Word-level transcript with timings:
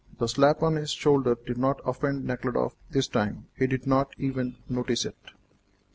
The 0.17 0.25
slap 0.27 0.63
on 0.63 0.77
his 0.77 0.89
shoulder 0.89 1.37
did 1.45 1.59
not 1.59 1.79
offend 1.85 2.25
Nekhludoff 2.25 2.75
this 2.89 3.07
time; 3.07 3.45
he 3.55 3.67
did 3.67 3.85
not 3.85 4.15
even 4.17 4.55
notice 4.67 5.05
it. 5.05 5.15